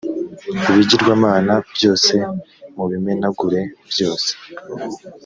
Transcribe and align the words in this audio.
ibigirwamana 0.69 1.53
byose 1.75 2.13
mu 2.75 2.83
bimenagure 2.91 3.61
byose 3.91 4.31